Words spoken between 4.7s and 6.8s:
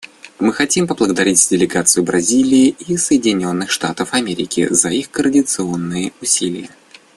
за их координационные усилия.